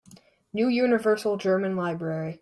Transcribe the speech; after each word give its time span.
New 0.51 0.67
Universal 0.67 1.37
German 1.37 1.75
Library 1.75 2.39